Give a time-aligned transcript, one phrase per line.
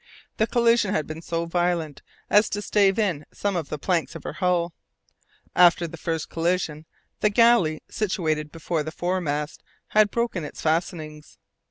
[0.37, 4.23] The collision had been so violent as to stave in some of the planks of
[4.23, 4.73] her hull.
[5.55, 6.87] After the first collision,
[7.19, 11.37] the galley situated before the fore mast had broken its fastenings.